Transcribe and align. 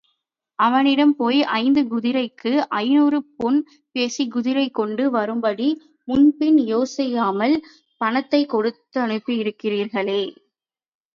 அவனிடம் 0.59 1.15
போய் 1.15 1.39
ஐந்து 1.57 1.81
குதிரைக்கு 1.87 2.51
ஐநூறு 2.77 3.17
பொன் 3.35 3.59
பேசி 3.95 4.23
குதிரை 4.27 4.65
கொண்டு 4.71 5.03
வரும்படி, 5.11 5.69
முன்பின் 6.07 6.59
யோசியாமல் 6.67 7.55
பணத்தைக் 8.01 8.51
கொடுத்தனுப்பியிருக்கிறீர்களே! 8.53 10.21